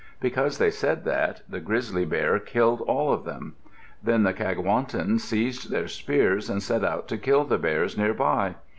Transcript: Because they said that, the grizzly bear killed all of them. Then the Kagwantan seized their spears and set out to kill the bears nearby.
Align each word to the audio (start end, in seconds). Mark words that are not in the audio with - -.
Because 0.19 0.57
they 0.57 0.71
said 0.71 1.03
that, 1.05 1.43
the 1.47 1.59
grizzly 1.59 2.05
bear 2.05 2.39
killed 2.39 2.81
all 2.81 3.13
of 3.13 3.23
them. 3.23 3.53
Then 4.01 4.23
the 4.23 4.33
Kagwantan 4.33 5.19
seized 5.19 5.69
their 5.69 5.87
spears 5.87 6.49
and 6.49 6.63
set 6.63 6.83
out 6.83 7.07
to 7.09 7.19
kill 7.19 7.43
the 7.43 7.59
bears 7.59 7.95
nearby. 7.95 8.55